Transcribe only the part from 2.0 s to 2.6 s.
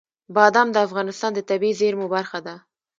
برخه ده.